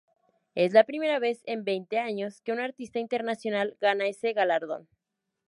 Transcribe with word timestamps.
Es 0.55 0.73
la 0.73 0.83
primera 0.83 1.19
vez 1.19 1.43
en 1.45 1.63
veinte 1.63 1.99
años 1.99 2.41
que 2.41 2.51
un 2.51 2.59
artista 2.59 2.97
internacional 2.97 3.77
gana 3.79 4.07
ese 4.07 4.33
galardón. 4.33 4.87